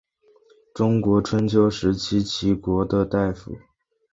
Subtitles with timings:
[0.73, 3.55] 中国春秋时期齐国的大夫。